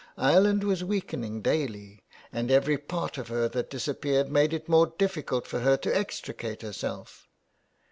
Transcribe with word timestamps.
Ireland 0.17 0.63
was 0.63 0.83
weakening 0.83 1.43
daily, 1.43 2.03
and 2.33 2.49
every 2.49 2.79
part 2.79 3.19
of 3.19 3.27
her 3.27 3.47
that 3.49 3.69
disappeared 3.69 4.31
made 4.31 4.51
it 4.51 4.67
more 4.67 4.87
difficult 4.97 5.45
for 5.45 5.59
her 5.59 5.77
to 5.77 5.95
extricate 5.95 6.63
herself. 6.63 7.27